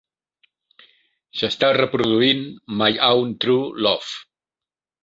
S'està 1.41 1.69
reproduint 1.79 2.43
My 2.81 2.99
Own 3.11 3.39
True 3.47 3.89
Love 3.89 4.21